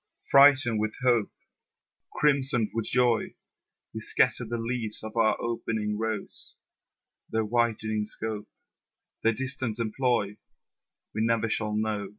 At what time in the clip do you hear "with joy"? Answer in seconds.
2.73-3.35